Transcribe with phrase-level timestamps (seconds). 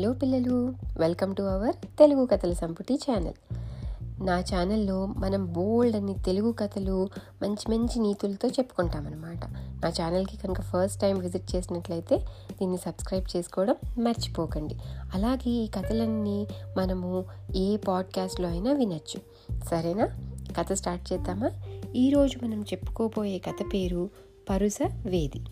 [0.00, 3.32] Hello పిల్లలు welcome to our Telugu కథల సంపుటి ఛానల్.
[4.22, 7.08] నా ఛానల్లో మనం బోల్డ్ అని తెలుగు కథలు
[7.42, 9.44] మంచి మంచి నీతులతో చెప్పుకుంటామన్నమాట.
[9.84, 12.16] నా ఛానల్కి కనుక ఫస్ట్ టైం విజిట్ చేసినట్లయితే
[12.52, 14.74] దీన్ని సబ్స్క్రైబ్ చేసుకోవడం మర్చిపోకండి.
[15.14, 17.24] అలాగే ఈ కథలన్నీ మనము
[17.56, 19.20] ఏ పాడ్కాస్ట్లో అయినా వినొచ్చు.
[19.64, 20.06] సరేనా?
[20.58, 21.50] కథ స్టార్ట్ చేద్దామా?
[21.96, 24.10] ఈరోజు మనం చెప్పుకోబోయే కథ పేరు
[24.50, 25.44] పరుస వేది.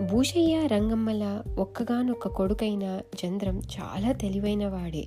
[0.00, 5.04] భూషయ్య రంగమ్మల ఒక్కగానొక్క కొడుకైన చంద్రం చాలా తెలివైన వాడే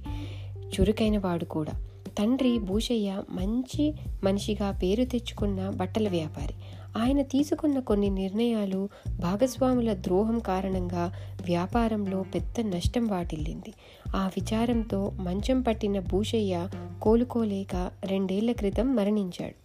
[0.66, 1.72] చురుకైన వాడు కూడా.
[2.20, 3.94] తండ్రి భూషయ్య మంచి
[4.24, 6.54] మనిషిగా పేరు తెచ్చుకున్న బట్టల వ్యాపారి.
[6.98, 11.14] ఆయన తీసుకున్న కొన్ని నిర్ణయాలు భాగస్వాముల ద్రోహం కారణంగా
[11.46, 13.74] వ్యాపారంలో పెద్ద నష్టం వాటిల్లింది.
[14.16, 16.68] ఆ విచారంతో మంచం పట్టిన భూషయ్య
[17.02, 19.62] కోలుకోలేక రెండేళ్ళ క్రితం మరణించాడు.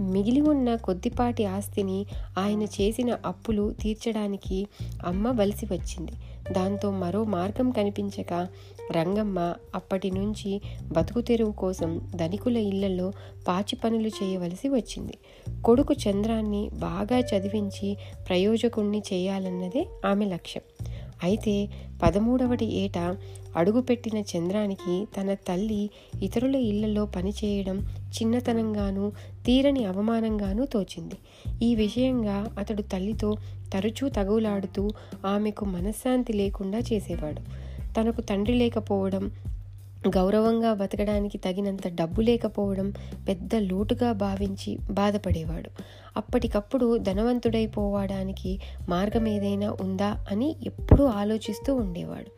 [0.00, 2.06] మిగిలి ఉన్న కొద్దిపాటి ఆస్తిని
[2.38, 4.66] ఆయన చేసిన అప్పులు తీర్చడానికి
[5.06, 6.12] అమ్మ వలసి వచ్చింది.
[6.52, 8.48] దాంతో మరో మార్గం కనిపించక
[8.92, 10.60] రంగమ్మ అప్పటి నుంచి
[10.92, 13.12] బతుకు తెరువు కోసం ధనికుల ఇళ్ళలో
[13.48, 15.18] పాచి పనులు చేయవలసి వచ్చింది.
[15.64, 17.96] కొడుకు చంద్రాన్ని బాగా చదివించి
[18.28, 20.95] ప్రయోజకుణ్ణి చేయాలన్నదే ఆమె లక్ష్యం.
[21.22, 21.68] అయితే
[22.02, 23.16] పదమూడవటి ఏట
[23.56, 25.90] అడుగుపెట్టిన చంద్రానికి తన తల్లి
[26.22, 29.12] ఇతరుల ఇళ్ళలో పనిచేయడం చిన్నతనంగానూ
[29.46, 31.14] తీరని అవమానంగానూ తోచింది.
[31.62, 33.36] ఈ విషయంగా అతడు తల్లితో
[33.72, 34.90] తరచూ తగులాడుతూ
[35.26, 37.40] ఆమెకు మనశ్శాంతి లేకుండా చేసేవాడు.
[37.94, 39.30] తనకు తండ్రి లేకపోవడం
[40.08, 42.92] గౌరవంగా బతకడానికి తగినంత డబ్బు లేకపోవడం
[43.28, 45.70] పెద్ద లోటుగా భావించి బాధపడేవాడు.
[46.16, 52.30] అప్పటికప్పుడు ధనవంతుడైపోవడానికి మార్గం ఏదైనా ఉందా అని ఎప్పుడూ ఆలోచిస్తూ ఉండేవాడు.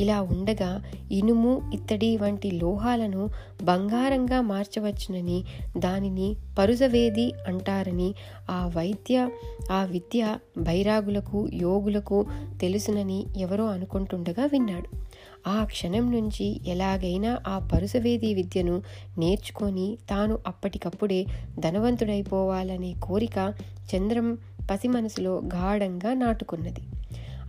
[0.00, 3.28] ఇలా ఉండగా ఇనుము ఇత్తడి వంటి లోహాలను
[3.62, 5.44] బంగారంగా మార్చవచ్చునని
[5.76, 8.14] దానిని పరుసవేది అంటారని
[8.50, 9.28] ఆ వైద్య
[9.70, 12.26] ఆ విద్య బైరాగులకు యోగులకు
[12.60, 15.09] తెలుసునని ఎవరో అనుకుంటుండగా విన్నాడు.
[15.46, 18.82] ఆ క్షణం నుంచి ఎలాగైనా ఆ పరుసవేది విద్యను
[19.18, 21.26] నేర్చుకొని తాను అప్పటికప్పుడే
[21.58, 23.54] ధనవంతుడైపోవాలనే కోరిక
[23.94, 24.38] చంద్రం
[24.70, 26.80] పసి మనసులో గాఢంగా నాటుకున్నది.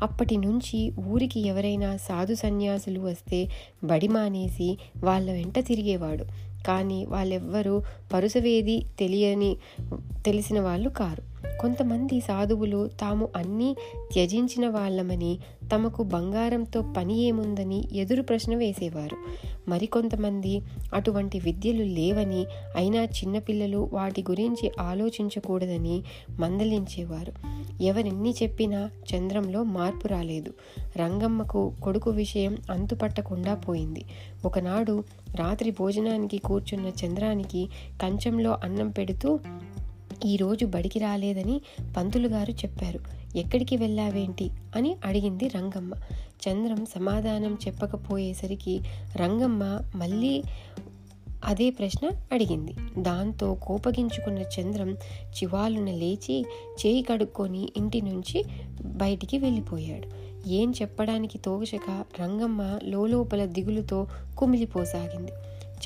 [0.01, 3.49] అప్పటి నుంచి ఊరికి ఎవరైనా సాధు సన్యాసులు వస్తే
[3.83, 6.25] బడి మానేసి వాళ్ళ వెంట తిరిగేవాడు.
[6.67, 7.81] కానీ వాళ్ళెవ్వరూ
[8.13, 9.57] పరుసవేది తెలియని
[10.25, 11.30] తెలిసిన వాళ్ళు కారు.
[11.59, 13.75] కొంతమంది సాధువులు తాము అన్నీ
[14.13, 15.39] త్యజించిన వాళ్ళమని
[15.75, 19.17] తమకు బంగారంతో పని ఏముందని ఎదురు ప్రశ్న వేసేవారు.
[19.67, 20.61] మరికొంతమంది
[20.93, 26.03] అటువంటి విద్యలు లేవని అయినా చిన్నపిల్లలు వాటి గురించి ఆలోచించకూడదని
[26.39, 27.33] మందలించేవారు.
[27.83, 30.53] ఎవరెన్ని చెప్పినా చంద్రంలో మార్పు రాలేదు.
[30.97, 34.05] రంగమ్మకు కొడుకు విషయం అంతుపట్టకుండా పోయింది.
[34.45, 35.03] ఒకనాడు
[35.35, 37.69] రాత్రి భోజనానికి కూర్చున్న చంద్రానికి
[38.01, 39.39] కంచంలో అన్నం పెడుతూ
[40.25, 41.61] ఈరోజు బడికి రాలేదని
[41.97, 42.99] పంతులు గారు చెప్పారు.
[43.37, 44.49] ఎక్కడికి వెళ్ళావేంటి?
[44.75, 45.93] అని అడిగింది రంగమ్మ.
[46.47, 48.79] చంద్రం సమాధానం చెప్పకపోయేసరికి
[49.15, 50.43] రంగమ్మ మళ్ళీ
[51.45, 52.73] అదే ప్రశ్న అడిగింది.
[52.97, 54.91] దాంతో కోపగించుకున్న చంద్రం
[55.29, 56.45] చివాలున లేచి
[56.85, 58.45] చేయి కడుక్కొని ఇంటి నుంచి
[58.85, 60.07] బయటికి వెళ్ళిపోయాడు.
[60.49, 65.31] ఏం చెప్పడానికి తోచక రంగమ్మ లోపల దిగులుతో కుమిలిపోసాగింది.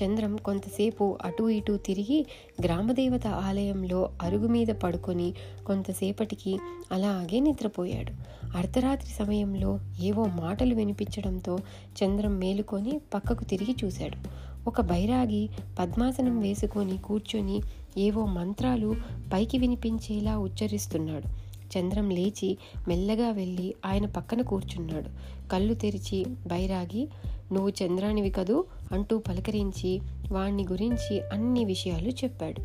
[0.03, 2.25] చంద్రం కొంతసేపు అటూ ఇటూ తిరిగి
[2.63, 5.33] గ్రామదేవత ఆలయంలో అరుగు మీద పడుకొని
[5.66, 6.59] కొంతసేపటికి
[6.91, 8.11] అలాగే నిద్రపోయాడు.
[8.57, 11.57] అర్ధరాత్రి సమయంలో ఏవో మాటలు వినిపించడంతో
[12.03, 14.45] చంద్రం మేలుకొని పక్కకు తిరిగి చూశాడు.
[14.69, 17.62] ఒక బైరాగి పద్మాసనం వేసుకొని కూర్చొని
[17.97, 18.95] ఏవో మంత్రాలు
[19.33, 21.45] పైకి వినిపించేలా ఉచ్చరిస్తున్నాడు.
[21.77, 22.57] చంద్రం లేచి
[22.88, 25.09] మెల్లగా వెళ్ళి ఆయన పక్కన కూర్చున్నాడు.
[25.50, 27.09] కళ్ళు తెరిచి బైరాగి
[27.51, 28.66] నువ్వు చంద్రానివి కదూ?
[28.91, 30.01] అంటూ పలకరించి
[30.31, 32.62] వాణ్ణి గురించి అన్ని విషయాలు చెప్పాడు.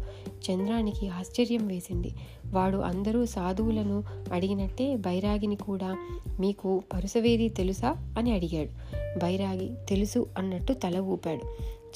[0.50, 2.10] చంద్రానికి ఆశ్చర్యం వేసింది.
[2.46, 5.96] వాడు అందరూ సాధువులను అడిగినట్టే బైరాగిని కూడా
[6.40, 8.68] మీకు పరుసవేది తెలుసా అని అడిగాడు.
[9.18, 11.40] బైరాగి తెలుసు అన్నట్టు తల ఊపాడు.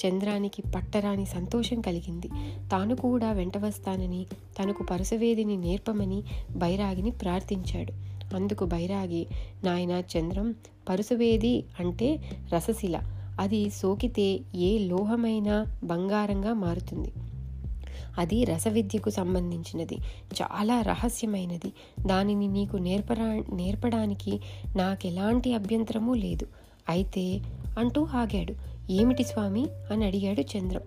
[0.07, 2.27] చంద్రానికి పట్టరాని సంతోషం కలిగింది.
[2.71, 4.25] తాను కూడా వెంట వస్తానని
[4.59, 7.91] తనకు పరుసవేదిని నేర్పమని బైరాగిని ప్రార్థించాడు.
[8.35, 9.27] అందుకు బైరాగి
[9.63, 10.55] నాయన చంద్రం
[10.89, 12.19] పరుసవేది అంటే
[12.53, 13.14] రసశిల.
[13.39, 17.11] అది సోకితే ఏ లోహమైనా బంగారంగా మారుతుంది.
[18.17, 19.97] అది రసవిద్యకు సంబంధించినది
[20.41, 21.73] చాలా రహస్యమైనది.
[22.07, 24.39] దానిని నీకు నేర్పరా నేర్పడానికి
[24.75, 26.47] నాకెలాంటి అభ్యంతరమూ లేదు.
[26.89, 27.41] అయితే
[27.79, 28.53] అంటూ ఆగాడు.
[28.91, 29.67] ఏమిటి స్వామి?
[29.91, 30.81] అని అడిగాడు చంద్రం.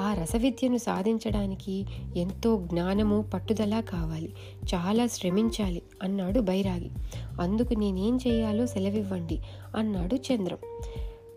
[0.00, 1.86] ఆ రసవిద్యను సాధించడానికి
[2.16, 4.32] ఎంతో జ్ఞానము పట్టుదల కావాలి.
[4.74, 6.90] చాలా శ్రమించాలి అన్నాడు బైరాగి.
[7.40, 9.38] అందుకు నేనేం చేయాలో సెలవివ్వండి
[9.76, 10.58] అన్నాడు చంద్రం.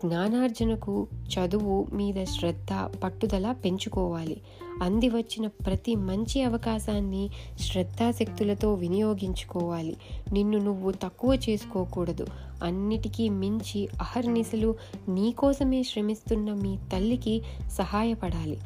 [0.04, 4.40] జ్ఞానార్జనకు చదువు మీద శ్రద్ధ పట్టుదల పెంచుకోవాలి.
[4.82, 7.30] అంది వచ్చిన ప్రతి మంచి అవకాశాన్ని
[7.60, 9.96] శ్రద్ధాశక్తులతో వినియోగించుకోవాలి.
[10.32, 12.26] నిన్ను నువ్వు తక్కువ చేసుకోకూడదు.
[12.62, 14.74] అన్నిటికీ మించి అహర్నిశలు
[15.08, 17.42] నీకోసమే శ్రమిస్తున్న మీ తల్లికి
[17.72, 18.58] సహాయపడాలి.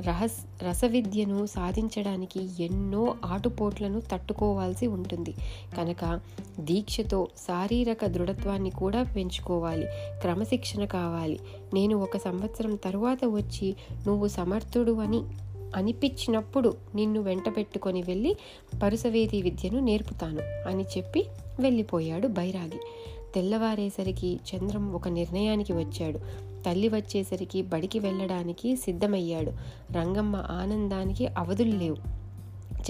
[0.00, 5.34] రహస్ రసవిద్యను సాధించడానికి ఎన్నో ఆటుపోట్లను తట్టుకోవాల్సి ఉంటుంది.
[5.78, 6.20] కనుక
[6.60, 9.86] దీక్షతో శారీరక దృఢత్వాన్ని కూడా పెంచుకోవాలి.
[10.20, 11.40] క్రమశిక్షణ కావాలి.
[11.74, 15.22] నేను ఒక సంవత్సరం తరువాత వచ్చి నువ్వు సమర్థుడు అని
[15.76, 18.36] అనిపించినప్పుడు నిన్ను వెంట పెట్టుకొని వెళ్ళి
[18.82, 21.26] పరుసవేది విద్యను నేర్పుతాను అని చెప్పి
[21.60, 22.80] వెళ్ళిపోయాడు బైరాగి.
[23.34, 26.18] తెల్లవారేసరికి చంద్రం ఒక నిర్ణయానికి వచ్చాడు.
[26.62, 29.52] తల్లి వచ్చేసరికి బడికి వెళ్ళడానికి సిద్ధమయ్యాడు.
[29.92, 31.96] రంగమ్మ ఆనందానికి అవధులు లేవు.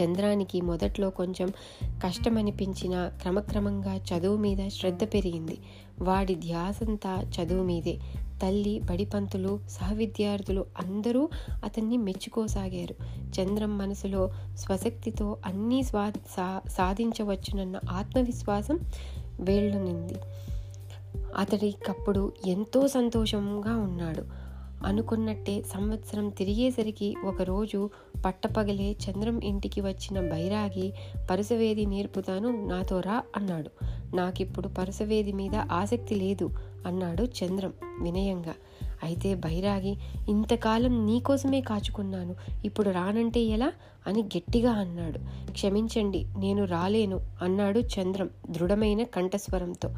[0.03, 1.53] చంద్రానికి మొదట్లో కొంచెం
[1.85, 5.59] కష్టమనిపించిన క్రమక్రమంగా చదువు మీద శ్రద్ధ పెరిగింది.
[6.01, 7.99] వాడి ధ్యాసంతా చదువు మీదే.
[8.43, 11.29] తల్లి బడిపంతులు సహవిద్యార్థులు అందరూ
[11.65, 12.95] అతన్ని మెచ్చుకోసాగారు.
[13.23, 18.79] చంద్రం మనసులో స్వశక్తితో అన్నీ స్వా సా సాధించవచ్చునన్న ఆత్మవిశ్వాసం
[19.41, 20.15] వేళ్ళునింది.
[21.37, 24.53] అతడికప్పుడు ఎంతో సంతోషంగా ఉన్నాడు.
[24.87, 27.91] అనుకున్నట్టే సంవత్సరం తిరిగేసరికి ఒకరోజు
[28.25, 30.93] పట్టపగలే చంద్రం ఇంటికి వచ్చిన బైరాగి
[31.31, 33.71] పరుసవేది నేర్పుతాను నాతో రా అన్నాడు.
[34.17, 36.51] నాకిప్పుడు పరుసవేది మీద ఆసక్తి లేదు
[36.87, 38.55] అన్నాడు చంద్రం వినయంగా.
[39.03, 39.97] అయితే బైరాగి
[40.29, 42.35] ఇంతకాలం నీకోసమే కాచుకున్నాను.
[42.65, 43.73] ఇప్పుడు రానంటే ఎలా?
[44.07, 45.19] అని గట్టిగా అన్నాడు.
[45.53, 49.89] క్షమించండి నేను రాలేను అన్నాడు చంద్రం దృఢమైన కంఠస్వరంతో.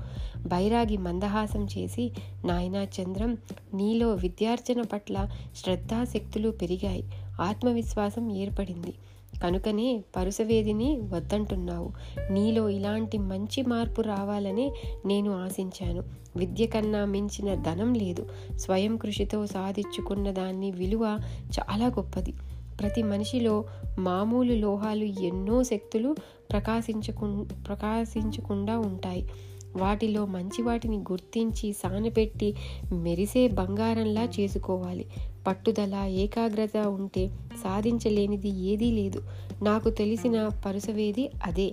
[0.47, 2.13] బైరాగి మందహాసం చేసి
[2.45, 3.37] నాయనా చంద్రం
[3.75, 7.05] నీలో విద్యార్జన పట్ల శ్రద్ధాశక్తులు పెరిగాయి.
[7.43, 8.95] ఆత్మవిశ్వాసం ఏర్పడింది.
[9.43, 11.91] కనుకనే పరుసవేదిని వద్దంటున్నావు.
[12.33, 14.73] నీలో ఇలాంటి మంచి మార్పు రావాలని
[15.07, 16.03] నేను ఆశించాను.
[16.37, 18.29] విద్య కన్నా మించిన ధనం లేదు.
[18.57, 21.19] స్వయం కృషితో సాధించుకున్న దాన్ని విలువ
[21.59, 22.35] చాలా గొప్పది.
[22.81, 23.65] ప్రతి మనిషిలో
[23.99, 26.17] మామూలు లోహాలు ఎన్నో శక్తులు
[26.51, 29.29] ప్రకాశించకు ప్రకాశించకుండా ఉంటాయి.
[29.77, 32.49] వాటిలో మంచి వాటిని గుర్తించి సానపెట్టి
[32.93, 35.07] మెరిసే బంగారంలా చేసుకోవాలి.
[35.47, 37.25] పట్టుదల ఏకాగ్రత ఉంటే
[37.63, 39.21] సాధించలేనిది ఏదీ లేదు.
[39.63, 41.69] నాకు తెలిసిన పరుసవేది అదే.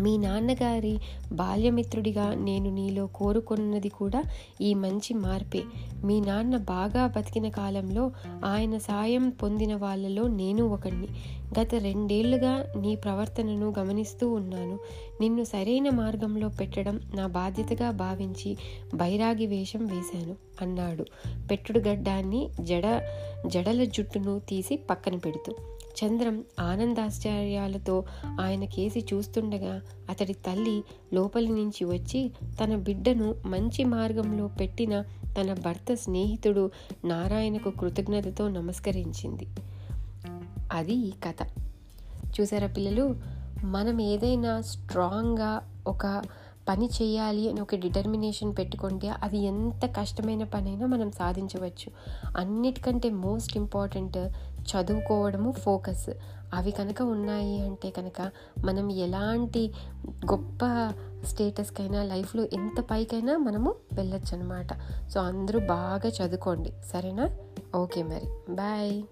[0.00, 0.98] మీ నాన్నగారి
[1.32, 4.22] బాల్యమిత్రుడిగా నేను నీలో కోరుకున్నది కూడా
[4.60, 5.62] ఈ మంచి మార్పే.
[6.04, 8.10] మీ నాన్న బాగా బతికిన కాలంలో
[8.44, 11.08] ఆయన సాయం పొందిన వాళ్ళలో నేను ఒకడిని
[11.60, 14.78] గత రెండేళ్ళుగా నీ ప్రవర్తనను గమనిస్తూ ఉన్నాను.
[15.20, 18.56] నిన్ను సరైన మార్గంలో పెట్టడం నా బాధ్యతగా భావించి
[18.94, 21.04] బైరాగి వేషం వేశాను అన్నాడు.
[21.50, 23.02] పెట్టుడు గడ్డాన్ని జడ
[23.46, 25.54] జడల జుట్టును తీసి పక్కన పెడుతూ.
[25.94, 28.04] చంద్రం ఆనందాశ్చర్యాలతో
[28.40, 29.80] ఆయన కేసి చూస్తుండగా
[30.10, 32.32] అతడి తల్లి లోపలి నుంచి వచ్చి
[32.64, 35.02] తన బిడ్డను మంచి మార్గంలో పెట్టిన
[35.40, 36.70] తన భర్త స్నేహితుడు
[37.04, 39.46] నారాయణకు కృతజ్ఞతతో నమస్కరించింది.
[40.72, 41.36] అది ఈ కథ.
[42.40, 43.16] చూసారా పిల్లలు?
[43.64, 46.22] మనం ఏదైనా స్ట్రాంగ్గా ఒక
[46.68, 51.92] పని చేయాలి అని ఒక డిటర్మినేషన్ పెట్టుకుంటే అది ఎంత కష్టమైన పనైనా మనం సాధించవచ్చు.
[52.36, 54.18] అన్నిటికంటే మోస్ట్ ఇంపార్టెంట్
[54.64, 56.10] చదువుకోవడము ఫోకస్
[56.54, 58.30] అవి కనుక ఉన్నాయి అంటే కనుక
[58.64, 59.72] మనం ఎలాంటి
[60.08, 60.58] గొప్ప
[61.24, 64.72] స్టేటస్కైనా లైఫ్లో ఎంత పైకైనా మనము వెళ్ళొచ్చు అనమాట
[65.10, 66.72] సో అందరూ బాగా చదువుకోండి.
[66.92, 67.28] సరేనా?
[67.76, 68.54] ఓకే మరి.
[68.54, 69.02] బాయ్